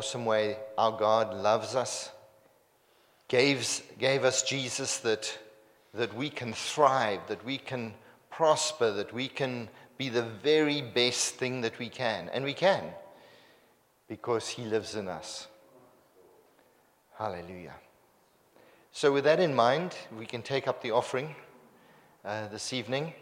[0.00, 2.10] awesome way our God loves us,
[3.28, 5.38] gave, gave us Jesus that,
[5.92, 7.92] that we can thrive, that we can
[8.30, 9.68] prosper, that we can
[9.98, 12.30] be the very best thing that we can.
[12.32, 12.82] And we can
[14.08, 15.48] because He lives in us.
[17.18, 17.74] Hallelujah.
[18.92, 21.34] So, with that in mind, we can take up the offering
[22.24, 23.12] uh, this evening.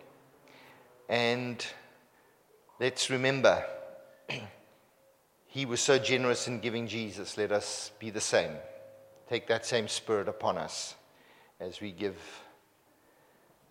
[1.09, 1.67] And
[2.79, 3.65] let's remember,
[5.49, 7.39] He was so generous in giving Jesus.
[7.39, 8.53] Let us be the same.
[9.29, 10.95] Take that same spirit upon us
[11.59, 12.17] as we give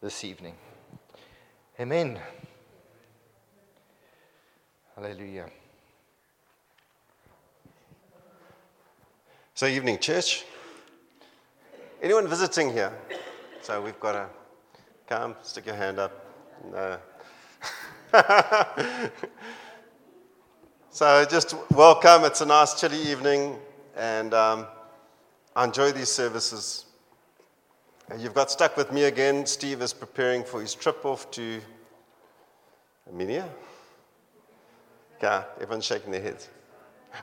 [0.01, 0.55] this evening.
[1.79, 2.19] Amen.
[4.95, 5.45] Hallelujah.
[9.53, 10.45] So, evening, church.
[12.01, 12.91] Anyone visiting here?
[13.61, 14.29] So, we've got to
[15.07, 16.25] come, stick your hand up.
[16.71, 16.97] No.
[20.97, 22.25] so, just welcome.
[22.25, 23.59] It's a nice, chilly evening,
[23.95, 24.65] and um,
[25.55, 26.87] I enjoy these services.
[28.17, 29.45] You've got stuck with me again.
[29.45, 31.61] Steve is preparing for his trip off to
[33.05, 33.47] Armenia.
[35.21, 36.49] Yeah, everyone's shaking their heads.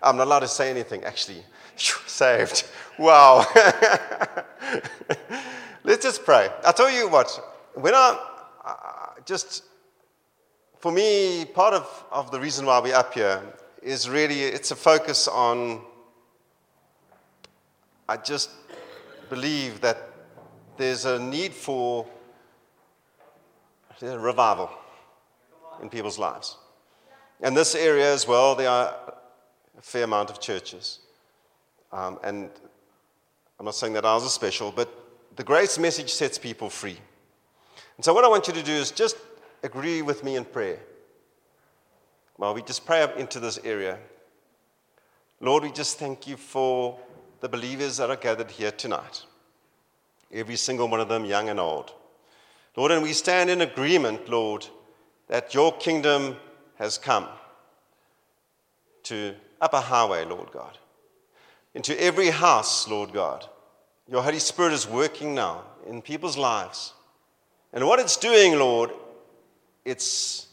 [0.00, 1.42] I'm not allowed to say anything, actually.
[1.76, 2.68] Saved.
[2.96, 3.44] Wow.
[5.82, 6.48] Let's just pray.
[6.64, 7.28] I'll tell you what,
[7.74, 8.20] when I
[8.64, 9.64] uh, just,
[10.78, 13.42] for me, part of, of the reason why we're up here
[13.84, 15.82] is really, it's a focus on,
[18.08, 18.50] I just
[19.28, 20.10] believe that
[20.78, 22.06] there's a need for
[24.00, 24.70] revival
[25.82, 26.56] in people's lives.
[27.42, 29.14] And this area as well, there are
[29.76, 31.00] a fair amount of churches.
[31.92, 32.50] Um, and
[33.58, 34.88] I'm not saying that ours is special, but
[35.36, 36.98] the grace message sets people free.
[37.96, 39.16] And so, what I want you to do is just
[39.62, 40.78] agree with me in prayer.
[42.36, 43.98] Well, we just pray up into this area.
[45.40, 46.98] Lord, we just thank you for
[47.40, 49.24] the believers that are gathered here tonight.
[50.32, 51.92] Every single one of them, young and old.
[52.76, 54.66] Lord, and we stand in agreement, Lord,
[55.28, 56.36] that your kingdom
[56.76, 57.28] has come
[59.04, 60.76] to Upper Highway, Lord God,
[61.74, 63.46] into every house, Lord God.
[64.10, 66.94] Your Holy Spirit is working now in people's lives.
[67.72, 68.90] And what it's doing, Lord,
[69.84, 70.48] it's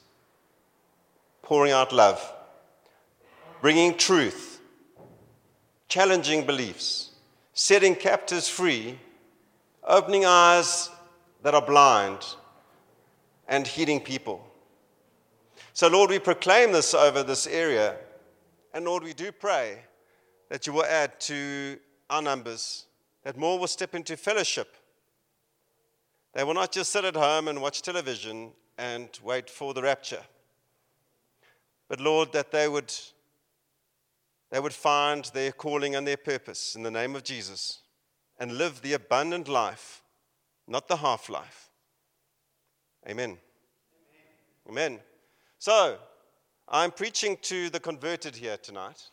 [1.52, 2.34] pouring out love,
[3.60, 4.62] bringing truth,
[5.90, 7.12] challenging beliefs,
[7.52, 8.98] setting captives free,
[9.84, 10.90] opening eyes
[11.44, 12.20] that are blind,
[13.50, 14.42] and healing people.
[15.74, 17.98] So, Lord, we proclaim this over this area.
[18.74, 19.80] And Lord, we do pray
[20.48, 21.78] that you will add to
[22.10, 22.86] our numbers,
[23.24, 24.74] that more will step into fellowship.
[26.34, 30.22] They will not just sit at home and watch television and wait for the rapture.
[31.92, 32.94] But Lord, that they would,
[34.50, 37.82] they would find their calling and their purpose in the name of Jesus
[38.40, 40.02] and live the abundant life,
[40.70, 41.70] not the half life.
[43.10, 43.38] Amen.
[44.70, 44.92] Amen.
[44.94, 45.00] Amen.
[45.60, 45.98] So,
[46.70, 49.10] I'm preaching to the converted here tonight.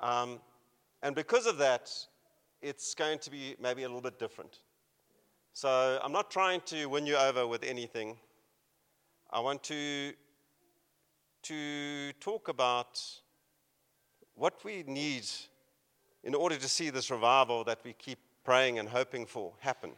[0.00, 0.40] Um,
[1.02, 1.92] and because of that,
[2.62, 4.60] it's going to be maybe a little bit different.
[5.52, 8.16] So, I'm not trying to win you over with anything.
[9.30, 10.14] I want to,
[11.42, 13.00] to talk about
[14.34, 15.24] what we need
[16.24, 19.90] in order to see this revival that we keep praying and hoping for happen.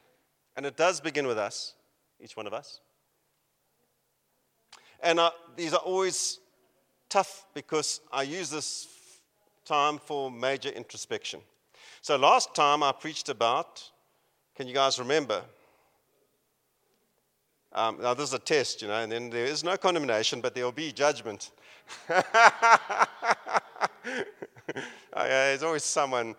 [0.56, 1.74] And it does begin with us,
[2.20, 2.80] each one of us.
[5.02, 6.40] And uh, these are always
[7.08, 8.88] tough because I use this
[9.64, 11.40] time for major introspection.
[12.02, 13.82] So last time I preached about,
[14.54, 15.42] can you guys remember?
[17.72, 20.54] Um, now, this is a test, you know, and then there is no condemnation, but
[20.54, 21.50] there will be judgment.
[22.10, 22.24] okay,
[25.14, 26.34] there's always someone.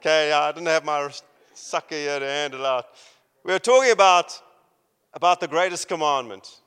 [0.00, 1.10] Okay, I didn't have my
[1.54, 2.86] sucker here to handle out.
[3.44, 4.40] We were talking about,
[5.14, 6.60] about the greatest commandment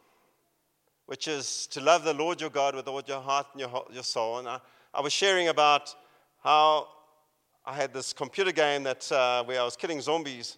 [1.09, 4.03] which is to love the Lord your God with all your heart and your, your
[4.03, 4.37] soul.
[4.37, 4.59] And I,
[4.93, 5.95] I was sharing about
[6.43, 6.87] how
[7.65, 10.57] I had this computer game that, uh, where I was killing zombies.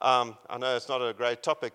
[0.00, 1.74] Um, I know it's not a great topic,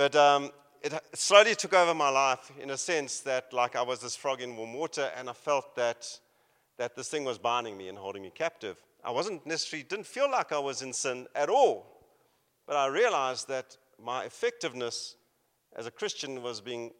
[0.00, 0.50] but um,
[0.80, 4.40] it, slowly took over my life in a sense that, like, I was this frog
[4.40, 6.08] in warm water, and I felt that,
[6.78, 8.78] that this thing was binding me and holding me captive.
[9.04, 11.84] I wasn't necessarily, didn't feel like I was in sin at all,
[12.66, 15.16] but I realized that my effectiveness
[15.76, 16.92] as a Christian was being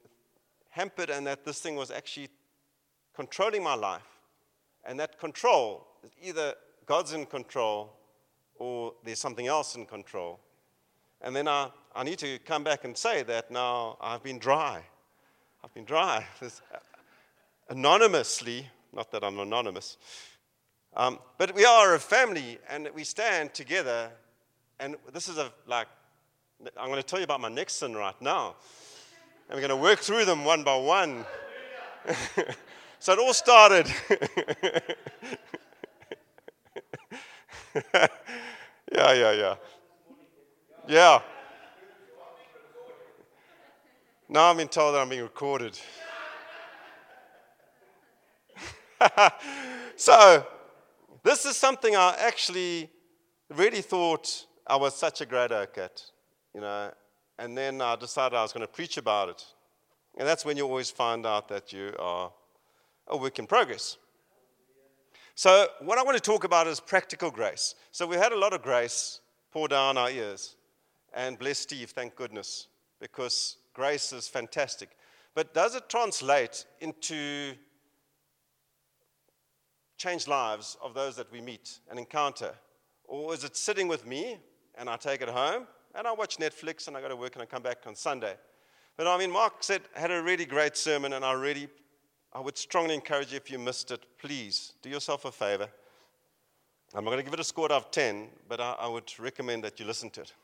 [0.68, 2.28] hampered and that this thing was actually
[3.16, 4.20] controlling my life.
[4.84, 6.52] And that control is either
[6.84, 7.94] God's in control
[8.56, 10.38] or there's something else in control.
[11.22, 14.82] And then I, I need to come back and say that now I've been dry.
[15.62, 16.24] I've been dry.
[17.68, 19.96] Anonymously, not that I'm anonymous.
[20.96, 24.10] Um, but we are a family and we stand together.
[24.80, 25.86] And this is a, like,
[26.76, 28.56] I'm going to tell you about my next sin right now.
[29.48, 31.24] And we're going to work through them one by one.
[32.98, 33.86] so it all started.
[37.94, 38.08] yeah,
[38.92, 39.54] yeah, yeah.
[40.88, 41.20] Yeah.
[44.28, 45.78] Now I'm being told that I'm being recorded.
[49.96, 50.46] so,
[51.22, 52.90] this is something I actually
[53.48, 56.02] really thought I was such a great oak at,
[56.54, 56.92] you know,
[57.38, 59.44] and then I decided I was going to preach about it.
[60.18, 62.32] And that's when you always find out that you are
[63.08, 63.96] a work in progress.
[65.34, 67.74] So, what I want to talk about is practical grace.
[67.92, 70.56] So, we had a lot of grace pour down our ears.
[71.12, 72.68] And bless Steve, thank goodness,
[73.00, 74.90] because grace is fantastic.
[75.34, 77.54] But does it translate into
[79.96, 82.54] changed lives of those that we meet and encounter?
[83.04, 84.38] Or is it sitting with me
[84.76, 87.42] and I take it home and I watch Netflix and I go to work and
[87.42, 88.34] I come back on Sunday?
[88.96, 91.68] But I mean, Mark said, had a really great sermon, and I really,
[92.32, 95.68] I would strongly encourage you if you missed it, please do yourself a favor.
[96.94, 99.10] I'm not going to give it a score out of 10, but I, I would
[99.18, 100.34] recommend that you listen to it.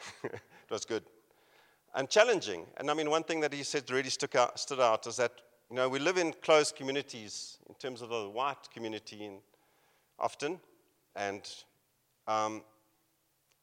[0.24, 1.04] it was good
[1.96, 2.66] and challenging.
[2.76, 5.32] And I mean, one thing that he said really out, stood out is that
[5.70, 9.38] you know, we live in close communities in terms of the white community in,
[10.18, 10.60] often.
[11.16, 11.42] And
[12.28, 12.62] um,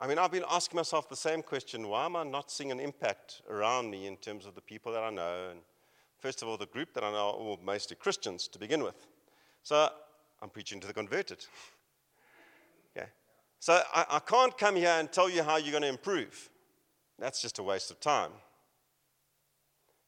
[0.01, 2.79] I mean, I've been asking myself the same question why am I not seeing an
[2.79, 5.49] impact around me in terms of the people that I know?
[5.51, 5.59] And
[6.17, 9.07] first of all, the group that I know are mostly Christians to begin with.
[9.61, 9.89] So
[10.41, 11.45] I'm preaching to the converted.
[12.97, 13.07] okay.
[13.63, 16.49] So I, I can't come here and tell you how you're going to improve.
[17.17, 18.31] That's just a waste of time.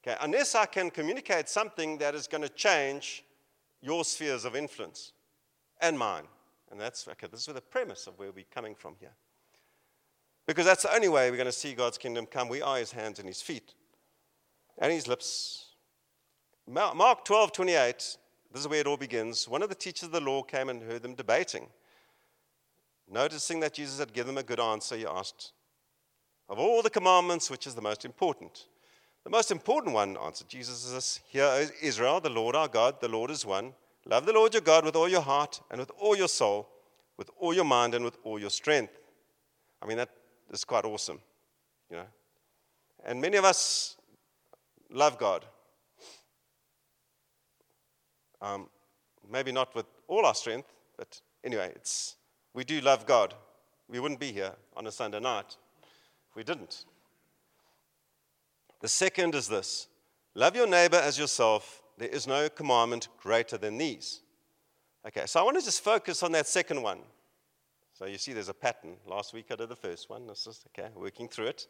[0.04, 3.24] Okay, unless I can communicate something that is going to change
[3.82, 5.14] your spheres of influence
[5.80, 6.26] and mine.
[6.70, 9.14] And that's, okay, this is the premise of where we're coming from here.
[10.46, 12.50] Because that's the only way we're going to see God's kingdom come.
[12.50, 13.74] We are his hands and his feet
[14.80, 15.68] and his lips.
[16.68, 18.18] Mark 12, 28,
[18.52, 19.48] this is where it all begins.
[19.48, 21.70] One of the teachers of the law came and heard them debating.
[23.10, 25.52] Noticing that Jesus had given them a good answer, he asked,
[26.50, 28.66] Of all the commandments, which is the most important?
[29.24, 33.08] The most important one, answered Jesus, is this Hear, Israel, the Lord our God, the
[33.08, 33.74] Lord is one.
[34.06, 36.70] Love the Lord your God with all your heart and with all your soul,
[37.18, 39.00] with all your mind and with all your strength.
[39.82, 40.10] I mean, that
[40.52, 41.20] is quite awesome,
[41.90, 42.06] you know.
[43.04, 43.98] And many of us
[44.92, 45.46] love God.
[48.42, 48.70] Um,
[49.32, 52.16] maybe not with all our strength, but anyway, it's,
[52.56, 53.36] we do love God.
[53.88, 55.58] We wouldn't be here on a Sunday night
[56.30, 56.86] if we didn't.
[58.80, 59.88] The second is this
[60.34, 61.84] love your neighbor as yourself.
[61.98, 64.22] There is no commandment greater than these.
[65.08, 67.00] Okay, so I want to just focus on that second one.
[67.94, 68.96] So you see there's a pattern.
[69.06, 70.28] Last week I did the first one.
[70.28, 71.68] This is, okay, working through it.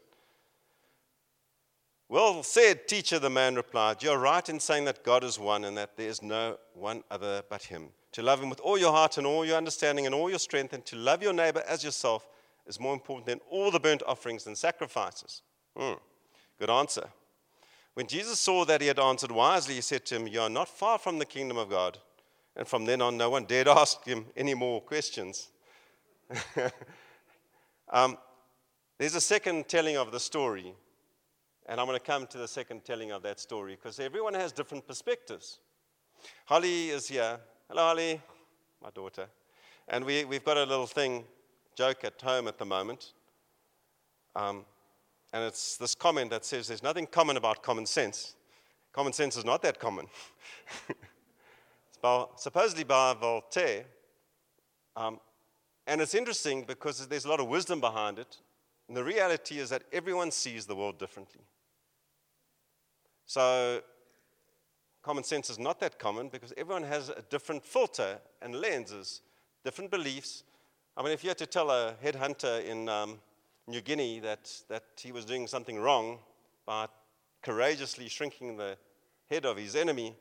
[2.08, 4.02] Well said, teacher, the man replied.
[4.02, 7.42] You're right in saying that God is one and that there is no one other
[7.48, 7.88] but Him.
[8.16, 10.72] To love Him with all your heart and all your understanding and all your strength,
[10.72, 12.26] and to love your neighbor as yourself
[12.66, 15.42] is more important than all the burnt offerings and sacrifices.
[15.76, 15.98] Hmm.
[16.58, 17.10] Good answer.
[17.92, 20.66] When Jesus saw that he had answered wisely, he said to him, You are not
[20.66, 21.98] far from the kingdom of God.
[22.56, 25.50] And from then on, no one dared ask him any more questions.
[27.90, 28.16] um,
[28.96, 30.72] there's a second telling of the story.
[31.66, 34.52] And I'm going to come to the second telling of that story because everyone has
[34.52, 35.58] different perspectives.
[36.46, 37.38] Holly is here.
[37.68, 38.20] Hello, Holly,
[38.80, 39.26] my daughter.
[39.88, 41.24] And we, we've got a little thing,
[41.74, 43.12] joke at home at the moment.
[44.36, 44.64] Um,
[45.32, 48.36] and it's this comment that says there's nothing common about common sense.
[48.92, 50.06] Common sense is not that common.
[50.88, 53.86] it's by, supposedly by Voltaire.
[54.94, 55.18] Um,
[55.88, 58.36] and it's interesting because there's a lot of wisdom behind it.
[58.86, 61.42] And the reality is that everyone sees the world differently.
[63.26, 63.82] So,
[65.06, 69.20] common sense is not that common because everyone has a different filter and lenses,
[69.64, 70.42] different beliefs.
[70.96, 73.20] I mean, if you had to tell a headhunter in um,
[73.68, 76.18] New Guinea that, that he was doing something wrong
[76.66, 76.88] by
[77.40, 78.76] courageously shrinking the
[79.30, 80.12] head of his enemy.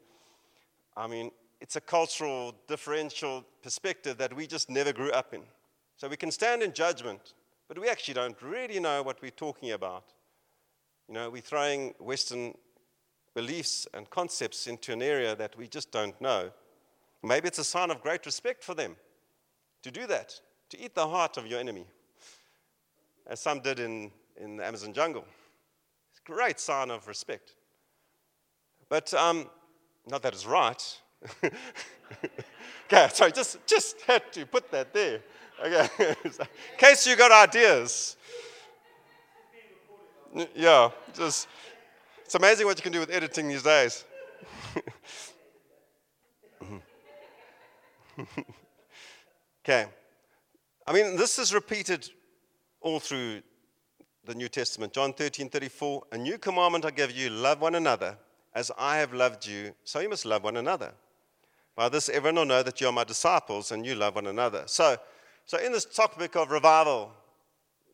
[0.95, 5.41] I mean, it's a cultural differential perspective that we just never grew up in.
[5.97, 7.33] So we can stand in judgment,
[7.67, 10.13] but we actually don't really know what we're talking about.
[11.07, 12.53] You know, we're throwing Western
[13.35, 16.49] beliefs and concepts into an area that we just don't know.
[17.21, 18.95] Maybe it's a sign of great respect for them
[19.83, 20.39] to do that,
[20.69, 21.85] to eat the heart of your enemy
[23.27, 25.25] as some did in, in the Amazon jungle.
[26.11, 27.55] It's a great sign of respect.
[28.89, 29.49] But um,
[30.07, 30.99] not that it's right,
[31.43, 35.21] okay, sorry, just, just had to put that there.
[35.63, 35.87] Okay,
[36.25, 36.31] in
[36.77, 38.17] case you got ideas.
[40.53, 41.47] Yeah, just,
[42.25, 44.03] it's amazing what you can do with editing these days.
[49.63, 49.85] okay.
[50.87, 52.09] I mean, this is repeated
[52.81, 53.43] all through
[54.25, 54.91] the New Testament.
[54.91, 56.03] John 13, 34.
[56.13, 58.17] A new commandment I give you love one another.
[58.55, 60.93] As I have loved you, so you must love one another.
[61.75, 64.63] By this, everyone will know that you are my disciples and you love one another.
[64.65, 64.97] So,
[65.45, 67.11] so in this topic of revival,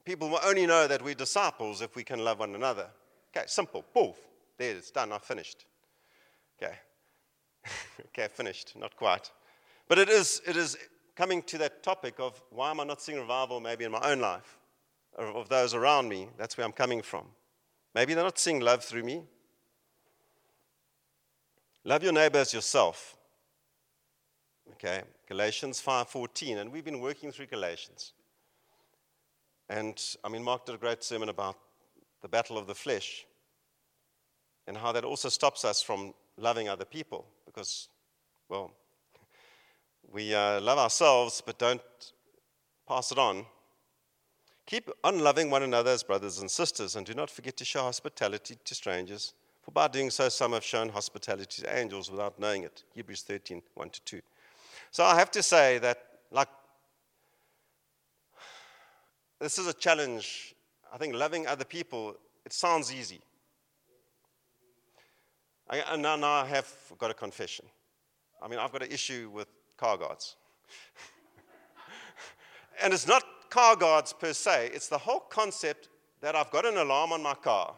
[0.05, 2.88] people will only know that we're disciples if we can love one another.
[3.35, 3.85] Okay, simple.
[3.93, 4.13] Boom.
[4.57, 5.11] There, it's done.
[5.11, 5.65] I've finished.
[6.61, 6.75] Okay.
[8.07, 8.73] okay, finished.
[8.77, 9.31] Not quite.
[9.88, 10.77] But it is, it is
[11.15, 14.19] coming to that topic of why am I not seeing revival maybe in my own
[14.19, 14.57] life,
[15.17, 16.27] or of those around me?
[16.38, 17.25] That's where I'm coming from.
[17.93, 19.23] Maybe they're not seeing love through me.
[21.83, 23.17] Love your neighbor as yourself.
[24.73, 28.13] Okay, Galatians 5:14, and we've been working through Galatians.
[29.67, 31.57] And I mean, Mark did a great sermon about
[32.21, 33.25] the battle of the flesh
[34.67, 37.89] and how that also stops us from loving other people because,
[38.49, 38.71] well,
[40.11, 41.81] we uh, love ourselves but don't
[42.87, 43.45] pass it on.
[44.65, 47.81] Keep on loving one another as brothers and sisters, and do not forget to show
[47.81, 52.63] hospitality to strangers, for by doing so, some have shown hospitality to angels without knowing
[52.63, 52.83] it.
[52.93, 54.21] Hebrews 13 1 to 2.
[54.91, 55.97] So I have to say that,
[56.31, 56.47] like,
[59.39, 60.55] this is a challenge.
[60.91, 63.21] I think loving other people, it sounds easy.
[65.69, 66.67] I, now, now I have
[66.98, 67.65] got a confession.
[68.41, 70.36] I mean, I've got an issue with car guards.
[72.83, 75.89] and it's not car guards per se, it's the whole concept
[76.21, 77.75] that I've got an alarm on my car.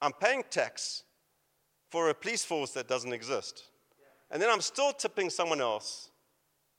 [0.00, 1.04] I'm paying tax
[1.90, 3.64] for a police force that doesn't exist.
[4.30, 6.10] And then I'm still tipping someone else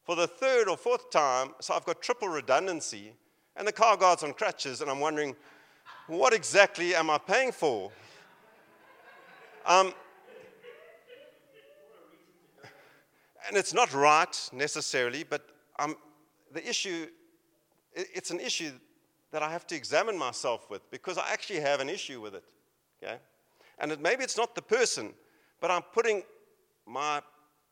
[0.03, 3.13] for the third or fourth time, so I've got triple redundancy,
[3.55, 5.35] and the car guard's on crutches, and I'm wondering,
[6.07, 7.91] what exactly am I paying for?
[9.65, 9.93] Um,
[13.47, 15.47] and it's not right necessarily, but
[15.79, 15.95] um,
[16.51, 17.07] the issue,
[17.93, 18.71] it's an issue
[19.31, 22.43] that I have to examine myself with because I actually have an issue with it.
[23.03, 23.17] Okay?
[23.79, 25.13] And it, maybe it's not the person,
[25.59, 26.24] but I'm putting
[26.85, 27.21] my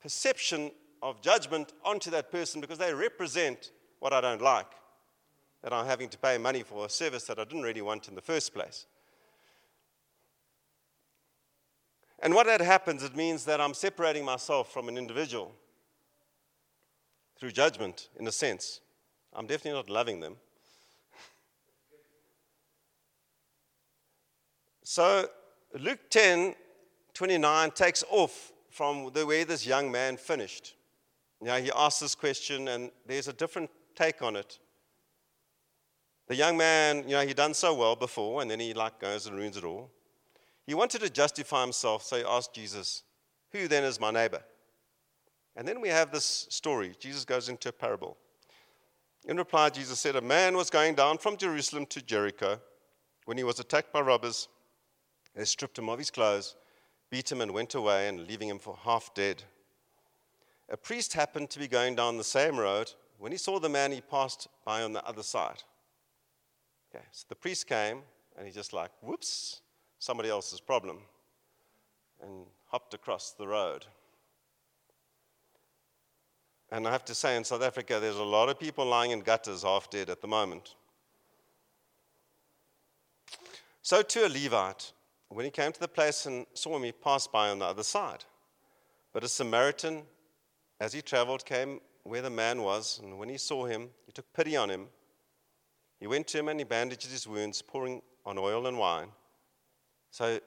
[0.02, 0.72] perception
[1.02, 4.68] of judgment onto that person because they represent what I don't like.
[5.63, 8.15] That I'm having to pay money for a service that I didn't really want in
[8.15, 8.86] the first place.
[12.20, 15.53] And what that happens, it means that I'm separating myself from an individual
[17.38, 18.79] through judgment, in a sense.
[19.34, 20.38] I'm definitely not loving them.
[24.84, 25.27] So
[25.79, 26.55] Luke 10
[27.13, 30.75] 29 takes off from the way this young man finished.
[31.41, 34.60] Now he asks this question, and there's a different take on it.
[36.27, 39.27] The young man, you know, he'd done so well before, and then he like goes
[39.27, 39.92] and ruins it all.
[40.65, 43.03] He wanted to justify himself, so he asked Jesus,
[43.51, 44.42] Who then is my neighbor?
[45.56, 46.94] And then we have this story.
[47.00, 48.18] Jesus goes into a parable.
[49.25, 52.60] In reply, Jesus said, A man was going down from Jerusalem to Jericho
[53.25, 54.48] when he was attacked by robbers.
[55.36, 56.56] They stripped him of his clothes,
[57.10, 59.44] beat him, and went away, and leaving him for half dead.
[60.70, 62.92] A priest happened to be going down the same road.
[63.18, 65.63] When he saw the man, he passed by on the other side.
[66.94, 68.02] Okay, so the priest came,
[68.38, 69.62] and he just like, whoops,
[69.98, 71.00] somebody else's problem,
[72.22, 73.86] and hopped across the road.
[76.72, 79.22] And I have to say, in South Africa, there's a lot of people lying in
[79.22, 80.76] gutters half dead at the moment.
[83.82, 84.92] So, to a Levite,
[85.30, 88.24] when he came to the place and saw me pass by on the other side.
[89.14, 90.04] But a Samaritan,
[90.80, 94.32] as he traveled, came where the man was, and when he saw him, he took
[94.34, 94.88] pity on him.
[96.04, 99.08] He went to him and he bandaged his wounds, pouring on oil and wine.
[100.12, 100.38] So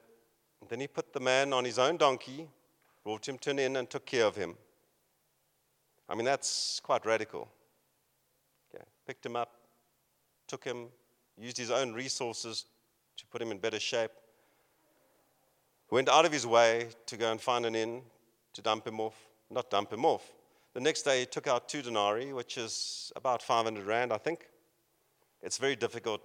[0.69, 2.47] then he put the man on his own donkey,
[3.03, 4.55] brought him to an inn, and took care of him.
[6.07, 7.49] I mean, that's quite radical.
[8.69, 8.83] Okay.
[9.07, 9.51] Picked him up,
[10.47, 10.89] took him,
[11.39, 12.65] used his own resources
[13.17, 14.11] to put him in better shape.
[15.89, 18.03] Went out of his way to go and find an inn
[18.53, 19.17] to dump him off.
[19.49, 20.31] Not dump him off.
[20.75, 24.49] The next day, he took out two denarii, which is about 500 rand, I think.
[25.41, 26.21] It's very difficult.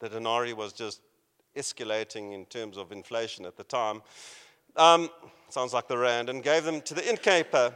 [0.00, 1.00] The denarii was just
[1.56, 4.02] escalating in terms of inflation at the time.
[4.76, 5.08] Um,
[5.48, 7.72] sounds like the rand, and gave them to the innkeeper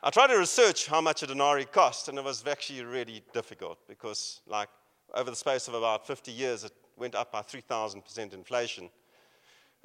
[0.00, 3.78] I tried to research how much a denarii cost, and it was actually really difficult
[3.88, 4.68] because, like,
[5.12, 8.90] over the space of about 50 years, it went up by 3,000% inflation.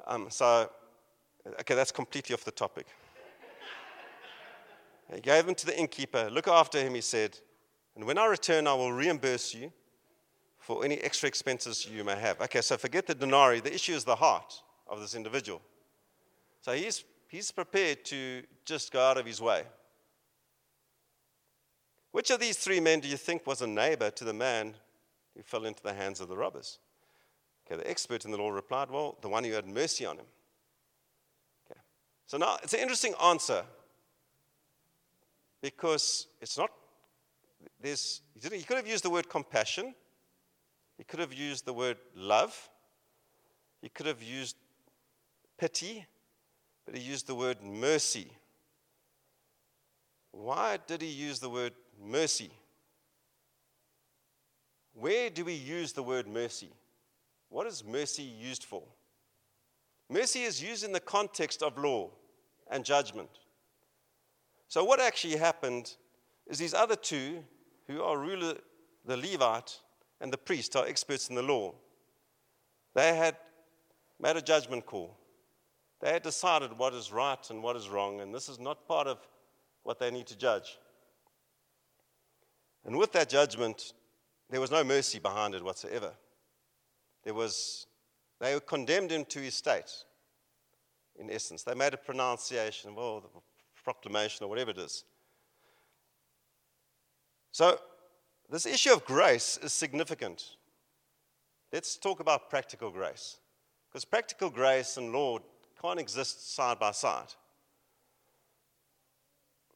[0.06, 0.70] Um, so,
[1.60, 2.86] okay, that's completely off the topic.
[5.14, 6.30] He gave them to the innkeeper.
[6.30, 7.36] Look after him, he said.
[7.96, 9.72] And when I return, I will reimburse you
[10.58, 12.40] for any extra expenses you may have.
[12.40, 13.60] Okay, so forget the denarii.
[13.60, 15.60] The issue is the heart of this individual.
[16.60, 19.64] So he's, he's prepared to just go out of his way.
[22.12, 24.74] Which of these three men do you think was a neighbor to the man
[25.36, 26.78] who fell into the hands of the robbers?
[27.66, 30.26] Okay, the expert in the law replied, Well, the one who had mercy on him.
[31.70, 31.80] Okay.
[32.26, 33.64] So now it's an interesting answer
[35.60, 36.70] because it's not,
[37.84, 39.94] there's, he could have used the word compassion,
[40.96, 42.70] he could have used the word love,
[43.82, 44.56] he could have used
[45.58, 46.06] pity,
[46.86, 48.30] but he used the word mercy.
[50.32, 52.50] Why did he use the word mercy?
[54.94, 56.70] Where do we use the word mercy?
[57.50, 58.82] What is mercy used for?
[60.08, 62.08] Mercy is used in the context of law
[62.70, 63.28] and judgment.
[64.68, 65.94] So, what actually happened
[66.46, 67.44] is these other two,
[67.86, 68.54] who are ruler,
[69.04, 69.78] the Levite
[70.20, 71.74] and the priest, are experts in the law.
[72.94, 73.36] They had
[74.20, 75.16] made a judgment call.
[76.00, 79.06] They had decided what is right and what is wrong, and this is not part
[79.06, 79.18] of
[79.82, 80.78] what they need to judge.
[82.84, 83.92] And with that judgment,
[84.50, 86.12] there was no mercy behind it whatsoever.
[87.24, 87.86] There was,
[88.40, 89.90] they condemned him to his state,
[91.16, 91.62] in essence.
[91.62, 93.40] They made a pronunciation, well, oh, the
[93.82, 95.04] proclamation or whatever it is.
[97.54, 97.78] So,
[98.50, 100.56] this issue of grace is significant.
[101.72, 103.36] Let's talk about practical grace.
[103.88, 105.38] Because practical grace and law
[105.80, 107.32] can't exist side by side.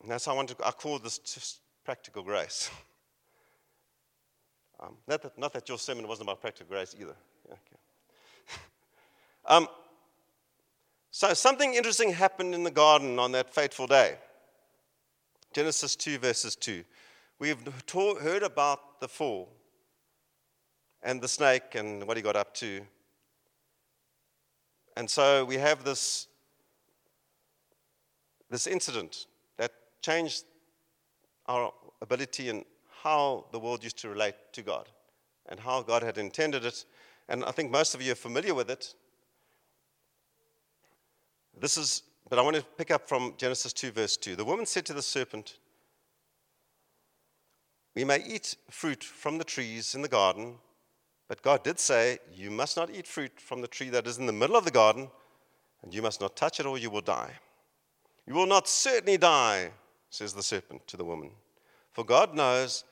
[0.02, 2.68] And that's how I want to, I call this just practical grace.
[4.80, 7.16] Um, not, that, not that your sermon wasn't about practical grace either.
[7.48, 7.76] Okay.
[9.44, 9.66] um,
[11.10, 14.14] so something interesting happened in the garden on that fateful day.
[15.52, 16.84] Genesis 2, verses 2.
[17.40, 17.58] We've
[17.94, 19.48] heard about the fall
[21.02, 22.80] and the snake and what he got up to.
[24.96, 26.26] And so we have this,
[28.50, 29.70] this incident that
[30.02, 30.44] changed
[31.46, 31.72] our
[32.02, 32.64] ability and
[33.02, 34.88] how the world used to relate to God
[35.48, 36.84] and how God had intended it.
[37.28, 38.94] And I think most of you are familiar with it.
[41.56, 44.34] This is, but I want to pick up from Genesis 2, verse 2.
[44.34, 45.58] The woman said to the serpent,
[47.98, 50.54] We may eat fruit from the trees in the garden,
[51.26, 54.26] but God did say, You must not eat fruit from the tree that is in
[54.26, 55.10] the middle of the garden,
[55.82, 57.32] and you must not touch it or you will die.
[58.24, 59.72] You will not certainly die,
[60.10, 61.32] says the serpent to the woman.
[61.90, 62.84] For God knows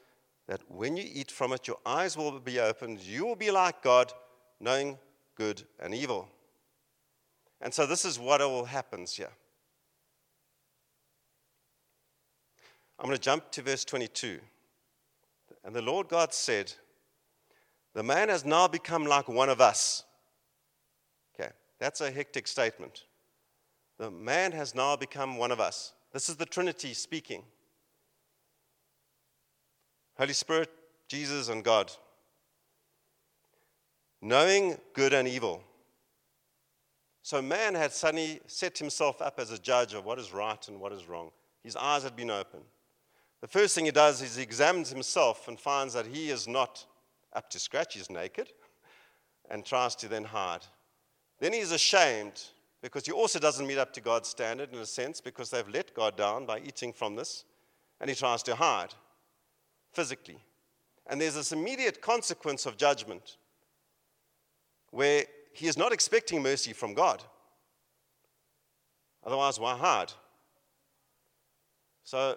[0.48, 2.98] that when you eat from it, your eyes will be opened.
[2.98, 4.12] You will be like God,
[4.58, 4.98] knowing
[5.36, 6.28] good and evil.
[7.60, 9.30] And so this is what all happens here.
[12.98, 14.40] I'm going to jump to verse 22.
[15.66, 16.72] And the Lord God said,
[17.92, 20.04] The man has now become like one of us.
[21.34, 21.50] Okay,
[21.80, 23.02] that's a hectic statement.
[23.98, 25.92] The man has now become one of us.
[26.12, 27.42] This is the Trinity speaking.
[30.16, 30.70] Holy Spirit,
[31.08, 31.90] Jesus, and God.
[34.22, 35.64] Knowing good and evil.
[37.22, 40.80] So man had suddenly set himself up as a judge of what is right and
[40.80, 41.32] what is wrong.
[41.64, 42.62] His eyes had been opened.
[43.40, 46.86] The first thing he does is he examines himself and finds that he is not
[47.32, 48.50] up to scratch, he's naked,
[49.50, 50.64] and tries to then hide.
[51.38, 52.42] Then he's ashamed
[52.82, 55.94] because he also doesn't meet up to God's standard in a sense because they've let
[55.94, 57.44] God down by eating from this,
[58.00, 58.94] and he tries to hide
[59.92, 60.38] physically.
[61.06, 63.36] And there's this immediate consequence of judgment
[64.90, 67.22] where he is not expecting mercy from God.
[69.24, 70.12] Otherwise, why hide?
[72.04, 72.36] So,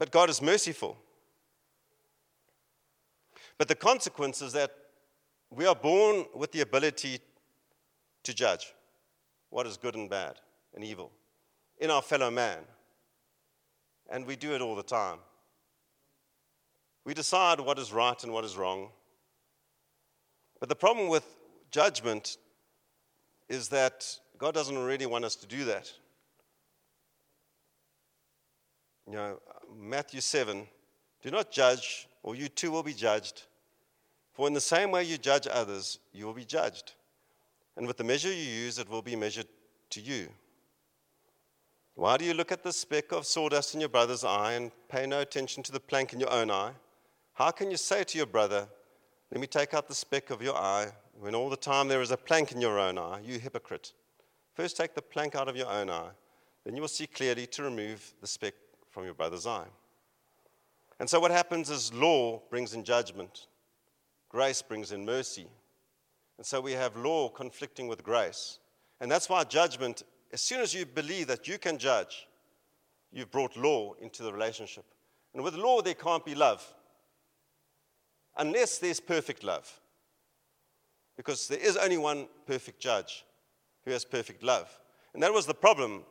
[0.00, 0.96] but God is merciful.
[3.58, 4.70] But the consequence is that
[5.50, 7.20] we are born with the ability
[8.22, 8.72] to judge
[9.50, 10.36] what is good and bad
[10.74, 11.12] and evil
[11.78, 12.60] in our fellow man.
[14.10, 15.18] And we do it all the time.
[17.04, 18.88] We decide what is right and what is wrong.
[20.60, 21.26] But the problem with
[21.70, 22.38] judgment
[23.50, 24.06] is that
[24.38, 25.92] God doesn't really want us to do that.
[29.10, 29.40] You know,
[29.76, 30.68] Matthew 7
[31.20, 33.42] do not judge, or you too will be judged.
[34.32, 36.92] For in the same way you judge others, you will be judged.
[37.76, 39.48] And with the measure you use, it will be measured
[39.90, 40.28] to you.
[41.96, 45.08] Why do you look at the speck of sawdust in your brother's eye and pay
[45.08, 46.72] no attention to the plank in your own eye?
[47.32, 48.68] How can you say to your brother,
[49.32, 52.12] Let me take out the speck of your eye, when all the time there is
[52.12, 53.92] a plank in your own eye, you hypocrite?
[54.54, 56.10] First take the plank out of your own eye,
[56.64, 58.54] then you will see clearly to remove the speck
[58.90, 59.68] from your brother's eye.
[60.98, 63.46] And so what happens is law brings in judgment,
[64.28, 65.46] grace brings in mercy.
[66.36, 68.58] And so we have law conflicting with grace.
[69.00, 72.28] And that's why judgment, as soon as you believe that you can judge,
[73.12, 74.84] you've brought law into the relationship.
[75.34, 76.66] And with law, there can't be love
[78.36, 79.80] unless there's perfect love.
[81.16, 83.24] Because there is only one perfect judge
[83.84, 84.68] who has perfect love.
[85.12, 86.04] And that was the problem.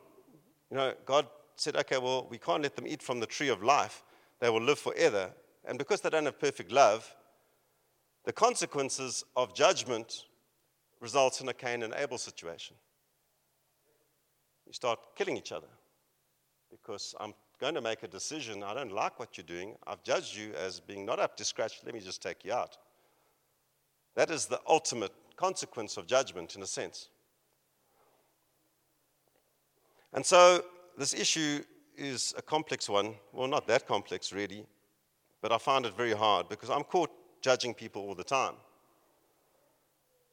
[0.70, 1.26] You know, God
[1.60, 4.02] said, okay, well, we can't let them eat from the tree of life.
[4.40, 5.30] They will live forever.
[5.66, 7.14] And because they don't have perfect love,
[8.24, 10.24] the consequences of judgment
[11.00, 12.76] results in a Cain and Abel situation.
[14.66, 15.66] You start killing each other
[16.70, 18.62] because I'm going to make a decision.
[18.62, 19.74] I don't like what you're doing.
[19.86, 21.80] I've judged you as being not up to scratch.
[21.84, 22.78] Let me just take you out.
[24.14, 27.10] That is the ultimate consequence of judgment, in a sense.
[30.14, 30.64] And so
[31.00, 31.62] this issue
[31.96, 33.14] is a complex one.
[33.32, 34.66] Well, not that complex, really,
[35.40, 37.10] but I find it very hard because I'm caught
[37.40, 38.54] judging people all the time.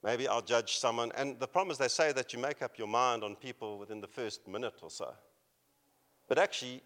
[0.03, 2.87] Maybe I'll judge someone, and the problem is they say that you make up your
[2.87, 5.13] mind on people within the first minute or so.
[6.27, 6.81] But actually,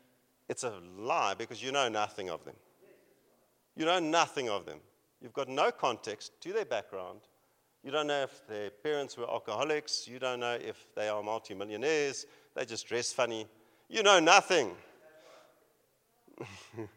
[0.47, 2.55] it's a lie because you know nothing of them.
[3.75, 4.79] You know nothing of them.
[5.21, 7.21] You've got no context to their background.
[7.83, 10.07] You don't know if their parents were alcoholics.
[10.07, 12.27] You don't know if they are multimillionaires.
[12.55, 13.47] They just dress funny.
[13.91, 14.71] You know nothing.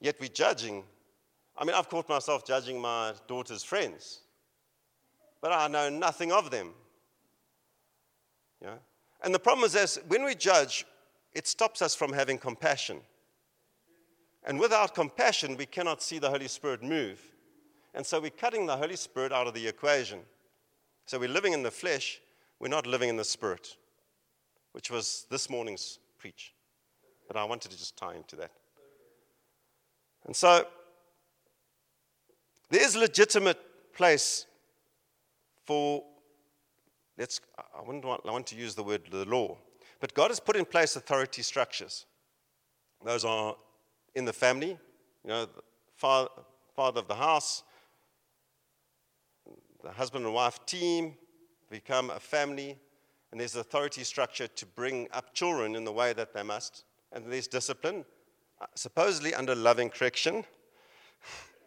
[0.00, 0.84] Yet we're judging.
[1.58, 4.20] I mean, I've caught myself judging my daughter's friends,
[5.40, 6.70] but I know nothing of them.
[8.62, 8.74] Yeah?
[9.24, 10.86] And the problem is this when we judge,
[11.32, 13.00] it stops us from having compassion.
[14.44, 17.20] And without compassion, we cannot see the Holy Spirit move.
[17.94, 20.20] And so we're cutting the Holy Spirit out of the equation.
[21.06, 22.20] So we're living in the flesh,
[22.60, 23.76] we're not living in the Spirit,
[24.74, 26.52] which was this morning's preach.
[27.28, 28.50] But I wanted to just tie into that.
[30.26, 30.66] And so
[32.70, 33.58] there is a legitimate
[33.94, 34.46] place
[35.64, 36.02] for,
[37.16, 39.56] let's, I, wouldn't want, I want to use the word the law,
[40.00, 42.04] but God has put in place authority structures.
[43.04, 43.54] Those are
[44.16, 45.62] in the family, you know, the
[45.94, 46.30] father,
[46.74, 47.62] father of the house,
[49.84, 51.14] the husband and wife team
[51.70, 52.76] become a family,
[53.34, 57.26] and there's authority structure to bring up children in the way that they must, and
[57.26, 58.04] there's discipline,
[58.60, 60.44] uh, supposedly under loving correction.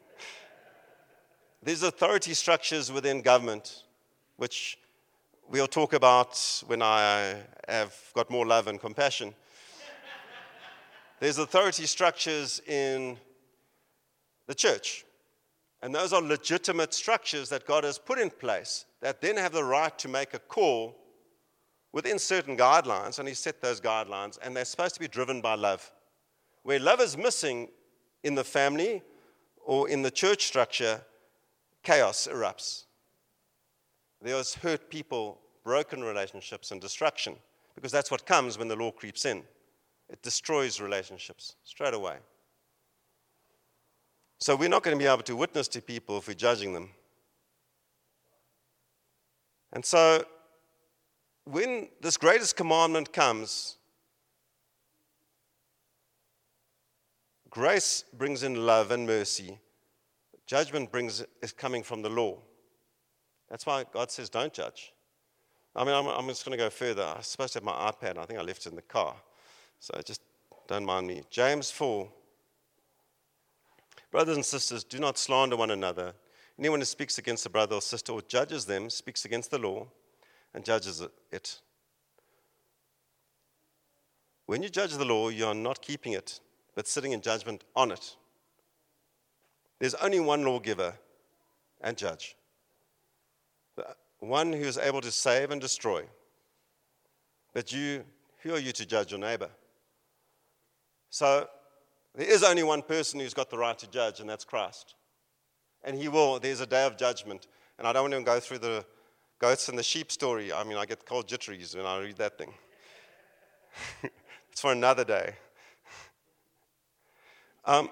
[1.62, 3.84] there's authority structures within government,
[4.38, 4.78] which
[5.50, 7.36] we'll talk about when I
[7.68, 9.36] have got more love and compassion.
[11.20, 13.18] There's authority structures in
[14.46, 15.04] the church.
[15.82, 19.66] And those are legitimate structures that God has put in place that then have the
[19.66, 20.96] right to make a call
[21.92, 23.20] within certain guidelines.
[23.20, 25.92] And He set those guidelines, and they're supposed to be driven by love.
[26.64, 27.70] Where love is missing
[28.24, 29.02] in the family
[29.66, 31.02] or in the church structure,
[31.84, 32.84] chaos erupts.
[34.22, 37.36] There's hurt people, broken relationships, and destruction
[37.76, 39.44] because that's what comes when the law creeps in.
[40.10, 42.16] It destroys relationships straight away.
[44.40, 46.90] So we're not going to be able to witness to people if we're judging them.
[49.74, 50.24] And so
[51.52, 53.78] when this greatest commandment comes,
[57.50, 59.58] grace brings in love and mercy.
[60.46, 62.38] Judgment brings is coming from the law.
[63.50, 64.94] That's why God says, don't judge.
[65.76, 67.04] I mean, I'm, I'm just going to go further.
[67.04, 68.18] I was supposed to have my iPad.
[68.18, 69.16] I think I left it in the car.
[69.80, 70.22] So just
[70.68, 71.24] don't mind me.
[71.30, 72.10] James 4.
[74.12, 76.14] Brothers and sisters, do not slander one another.
[76.58, 79.88] Anyone who speaks against a brother or sister or judges them speaks against the law
[80.58, 81.62] and judges it.
[84.48, 86.40] When you judge the law, you are not keeping it,
[86.74, 88.16] but sitting in judgment on it.
[89.78, 90.96] There's only one lawgiver
[91.80, 92.36] and judge,
[93.76, 93.86] the
[94.18, 96.06] one who is able to save and destroy.
[97.54, 98.04] But you,
[98.42, 99.50] who are you to judge your neighbor?
[101.12, 101.48] So
[102.16, 104.96] there is only one person who's got the right to judge, and that's Christ.
[105.84, 107.46] And he will, there's a day of judgment.
[107.78, 108.84] And I don't want to go through the
[109.40, 110.52] goats and the sheep story.
[110.52, 112.54] I mean, I get cold jitteries when I read that thing.
[114.52, 115.34] it's for another day.
[117.66, 117.90] Um,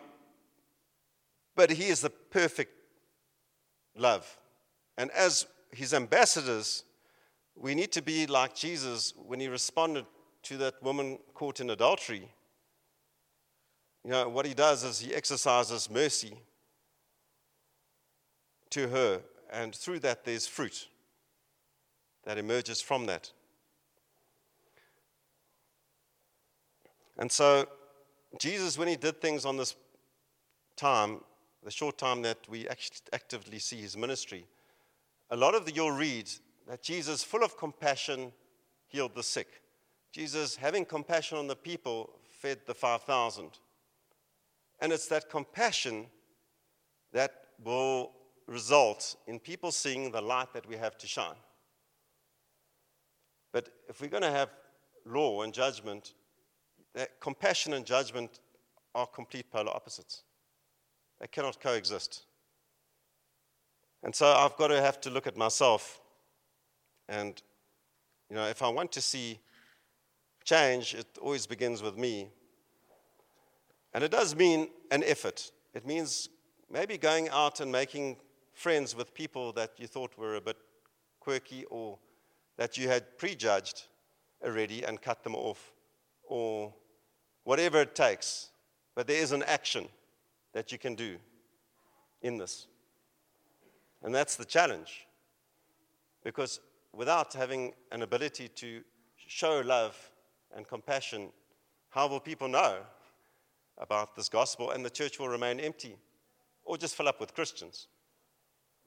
[1.56, 2.72] but he is the perfect
[3.96, 4.38] love.
[4.98, 6.84] And as his ambassadors,
[7.56, 10.06] we need to be like Jesus when he responded
[10.44, 12.30] to that woman caught in adultery.
[14.04, 16.38] You know, what he does is he exercises mercy
[18.70, 20.88] to her, and through that, there's fruit
[22.26, 23.32] that emerges from that.
[27.18, 27.68] And so,
[28.40, 29.76] Jesus, when he did things on this
[30.76, 31.22] time,
[31.64, 34.46] the short time that we act- actively see his ministry,
[35.30, 36.30] a lot of the, you'll read
[36.68, 38.34] that Jesus, full of compassion,
[38.88, 39.48] healed the sick.
[40.12, 43.50] Jesus, having compassion on the people, fed the 5,000.
[44.80, 46.08] And it's that compassion
[47.14, 47.32] that
[47.64, 48.12] will
[48.48, 51.36] result in people seeing the light that we have to shine.
[53.56, 54.50] But if we're going to have
[55.06, 56.14] law and judgment,
[57.00, 58.42] uh, compassion and judgment
[58.94, 60.24] are complete polar opposites.
[61.22, 62.26] They cannot coexist.
[64.04, 66.02] And so I've got to have to look at myself.
[67.08, 67.42] And,
[68.30, 69.40] you know, if I want to see
[70.44, 72.28] change, it always begins with me.
[73.94, 75.50] And it does mean an effort.
[75.74, 76.28] It means
[76.70, 78.18] maybe going out and making
[78.52, 80.58] friends with people that you thought were a bit
[81.22, 81.98] quirky or
[82.58, 83.84] that you had prejudged
[84.44, 85.74] already and cut them off,
[86.24, 86.74] or
[87.44, 88.50] whatever it takes.
[88.96, 89.88] But there is an action
[90.54, 91.18] that you can do
[92.22, 92.68] in this.
[94.04, 95.08] And that's the challenge.
[96.24, 96.60] Because
[96.94, 98.82] without having an ability to
[99.18, 99.98] show love
[100.56, 101.30] and compassion,
[101.90, 102.78] how will people know
[103.78, 104.72] about this gospel?
[104.72, 105.98] And the church will remain empty
[106.64, 107.88] or just fill up with Christians.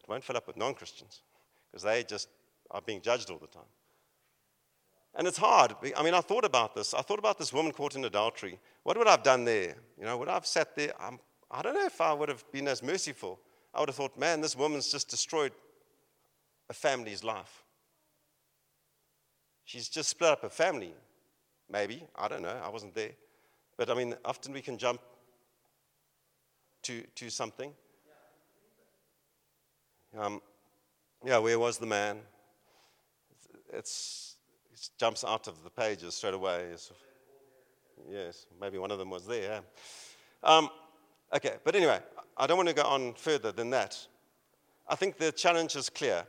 [0.00, 1.22] It won't fill up with non Christians
[1.70, 2.28] because they just
[2.70, 3.62] are being judged all the time.
[5.14, 5.74] And it's hard.
[5.96, 6.94] I mean, I thought about this.
[6.94, 8.58] I thought about this woman caught in adultery.
[8.84, 9.74] What would I have done there?
[9.98, 10.92] You know, would I have sat there?
[11.00, 11.18] I'm,
[11.50, 13.40] I don't know if I would have been as merciful.
[13.74, 15.52] I would have thought, man, this woman's just destroyed
[16.68, 17.64] a family's life.
[19.64, 20.92] She's just split up a family.
[21.70, 22.04] Maybe.
[22.16, 22.60] I don't know.
[22.64, 23.12] I wasn't there.
[23.76, 25.00] But I mean, often we can jump
[26.84, 27.72] to, to something.
[30.16, 30.40] Um,
[31.24, 32.20] yeah, where was the man?
[33.72, 34.36] It's,
[34.72, 36.68] it jumps out of the pages straight away.
[36.72, 36.92] It's,
[38.10, 39.60] yes, maybe one of them was there.
[40.42, 40.70] Um,
[41.34, 42.00] okay, but anyway,
[42.36, 43.98] I don't want to go on further than that.
[44.88, 46.24] I think the challenge is clear.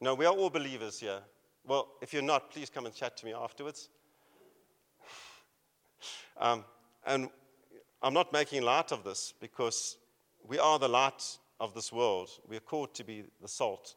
[0.00, 1.20] Know, we are all believers here.
[1.66, 3.88] Well, if you're not, please come and chat to me afterwards.
[6.40, 6.64] um,
[7.06, 7.30] and
[8.02, 9.96] I'm not making light of this because
[10.46, 12.30] we are the light of this world.
[12.48, 13.96] We are called to be the salt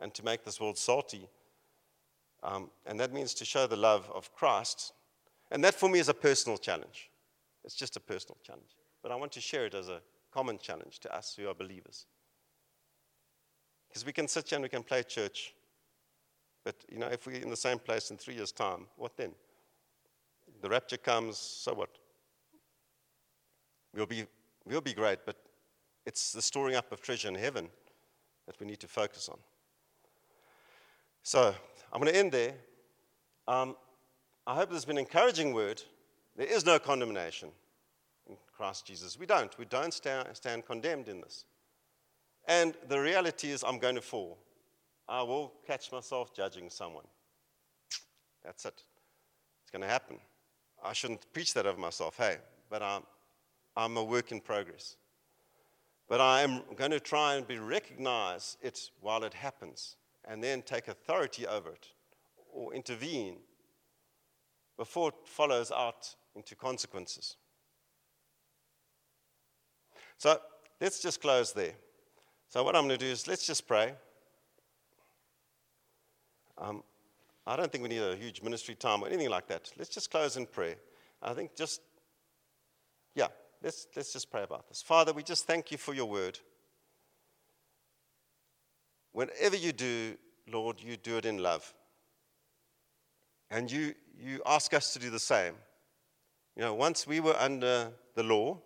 [0.00, 1.28] and to make this world salty.
[2.42, 4.92] Um, and that means to show the love of Christ.
[5.50, 7.10] And that for me is a personal challenge.
[7.64, 8.76] It's just a personal challenge.
[9.02, 10.00] But I want to share it as a
[10.32, 12.06] common challenge to us who are believers.
[13.88, 15.54] Because we can sit here and we can play church.
[16.64, 19.32] But, you know, if we're in the same place in three years' time, what then?
[20.62, 21.90] The rapture comes, so what?
[23.94, 24.24] We'll be,
[24.64, 25.36] we'll be great, but
[26.06, 27.68] it's the storing up of treasure in heaven
[28.46, 29.38] that we need to focus on.
[31.22, 31.54] So
[31.92, 32.54] I'm going to end there.
[33.46, 33.76] Um,
[34.46, 35.82] I hope has been an encouraging word.
[36.36, 37.50] There is no condemnation
[38.28, 39.18] in Christ Jesus.
[39.18, 39.56] We don't.
[39.56, 41.44] We don't stand, stand condemned in this.
[42.46, 44.38] And the reality is, I'm going to fall.
[45.08, 47.04] I will catch myself judging someone.
[48.44, 48.82] That's it.
[49.62, 50.18] It's going to happen.
[50.84, 53.02] I shouldn't preach that of myself, hey, but I'm,
[53.76, 54.96] I'm a work in progress.
[56.08, 59.96] But I am going to try and be recognize it while it happens
[60.28, 61.88] and then take authority over it
[62.52, 63.36] or intervene
[64.76, 67.36] before it follows out into consequences.
[70.18, 70.38] So
[70.80, 71.72] let's just close there.
[72.48, 73.94] So, what I'm going to do is let's just pray.
[76.58, 76.82] Um,
[77.46, 79.72] I don't think we need a huge ministry time or anything like that.
[79.76, 80.76] Let's just close in prayer.
[81.22, 81.80] I think just,
[83.14, 83.28] yeah,
[83.62, 84.82] let's, let's just pray about this.
[84.82, 86.38] Father, we just thank you for your word.
[89.12, 90.16] Whenever you do,
[90.50, 91.72] Lord, you do it in love.
[93.50, 95.54] And you, you ask us to do the same.
[96.56, 98.58] You know, once we were under the law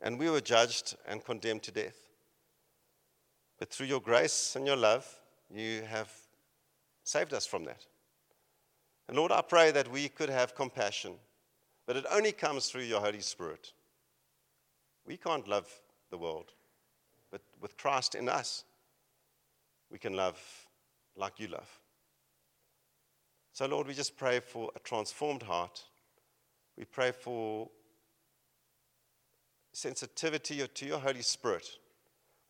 [0.00, 1.96] and we were judged and condemned to death.
[3.58, 5.06] But through your grace and your love,
[5.50, 6.12] you have
[7.04, 7.86] saved us from that.
[9.08, 11.14] And Lord, I pray that we could have compassion,
[11.86, 13.72] but it only comes through your Holy Spirit.
[15.06, 15.70] We can't love
[16.10, 16.52] the world,
[17.30, 18.64] but with Christ in us,
[19.90, 20.38] we can love
[21.16, 21.68] like you love.
[23.52, 25.82] So, Lord, we just pray for a transformed heart.
[26.76, 27.70] We pray for
[29.72, 31.66] sensitivity to your Holy Spirit.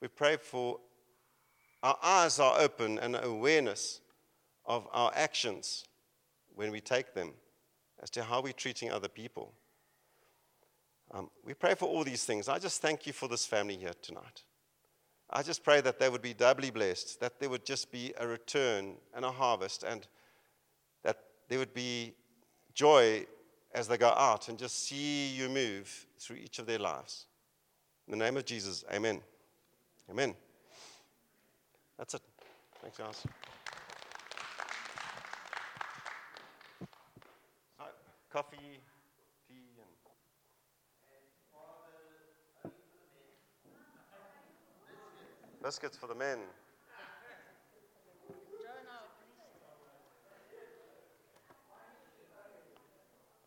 [0.01, 0.79] We pray for
[1.83, 4.01] our eyes are open and awareness
[4.64, 5.85] of our actions
[6.55, 7.35] when we take them
[8.03, 9.53] as to how we're treating other people.
[11.12, 12.49] Um, we pray for all these things.
[12.49, 14.42] I just thank you for this family here tonight.
[15.31, 18.27] I just pray that they would be doubly blessed, that there would just be a
[18.27, 20.07] return and a harvest, and
[21.03, 22.15] that there would be
[22.75, 23.27] joy
[23.75, 27.27] as they go out and just see you move through each of their lives.
[28.07, 29.21] In the name of Jesus, amen.
[30.09, 30.35] Amen.
[31.99, 32.23] That's it.
[32.81, 33.27] Thanks, guys.
[38.31, 38.57] Coffee,
[39.49, 40.07] tea, and.
[45.62, 46.38] Biscuits for the men.